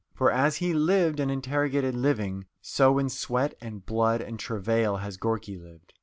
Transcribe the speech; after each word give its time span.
For 0.15 0.31
as 0.31 0.55
he 0.55 0.73
lived 0.73 1.19
and 1.19 1.29
interrogated 1.29 1.93
living, 1.93 2.47
so 2.59 2.97
in 2.97 3.07
sweat 3.07 3.53
and 3.61 3.85
blood 3.85 4.19
and 4.19 4.39
travail 4.39 4.97
has 4.97 5.15
Gorky 5.15 5.59
lived. 5.59 5.93